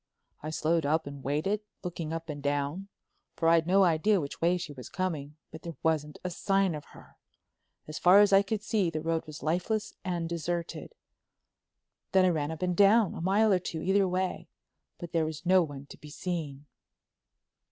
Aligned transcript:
I 0.41 0.49
slowed 0.49 0.83
up 0.83 1.05
and 1.05 1.23
waited, 1.23 1.61
looking 1.83 2.11
up 2.11 2.27
and 2.27 2.41
down, 2.41 2.87
for 3.35 3.47
I'd 3.47 3.67
no 3.67 3.83
idea 3.83 4.19
which 4.19 4.41
way 4.41 4.57
she 4.57 4.73
was 4.73 4.89
coming, 4.89 5.35
but 5.51 5.61
there 5.61 5.75
wasn't 5.83 6.17
a 6.23 6.31
sign 6.31 6.73
of 6.73 6.85
her. 6.97 7.17
As 7.87 7.99
far 7.99 8.19
as 8.19 8.33
I 8.33 8.41
could 8.41 8.63
see, 8.63 8.89
the 8.89 8.99
road 9.03 9.27
was 9.27 9.43
lifeless 9.43 9.93
and 10.03 10.27
deserted. 10.27 10.95
Then 12.13 12.25
I 12.25 12.29
ran 12.29 12.49
up 12.49 12.63
and 12.63 12.75
down—a 12.75 13.21
mile 13.21 13.53
or 13.53 13.59
two 13.59 13.83
either 13.83 14.07
way—but 14.07 15.11
there 15.11 15.23
was 15.23 15.45
no 15.45 15.61
one 15.61 15.85
to 15.85 15.97
be 15.99 16.09
seen." 16.09 16.65